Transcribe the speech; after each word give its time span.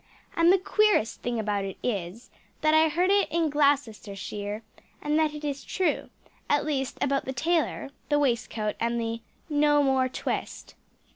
__And 0.35 0.49
the 0.49 0.57
queerest 0.57 1.21
thing 1.21 1.39
about 1.39 1.63
it 1.63 1.77
is 1.83 2.31
that 2.61 2.73
I 2.73 2.89
heard 2.89 3.11
it 3.11 3.31
in 3.31 3.51
Gloucestershire, 3.51 4.63
and 4.99 5.19
that 5.19 5.35
it 5.35 5.45
is 5.45 5.63
true 5.63 6.09
at 6.49 6.65
least 6.65 6.97
about 7.03 7.25
the 7.25 7.33
tailor, 7.33 7.91
the 8.09 8.17
waistcoat, 8.17 8.75
and 8.79 8.99
the_ 8.99 9.17
_"No 9.19 9.83
more 9.83 10.09
twist!" 10.09 10.73